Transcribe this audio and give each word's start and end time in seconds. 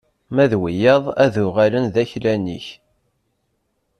Ma 0.33 0.45
d 0.51 0.53
wiyaḍ 0.59 1.03
ad 1.23 1.35
uɣalen 1.45 1.85
d 1.93 1.95
aklan-ik! 2.03 2.67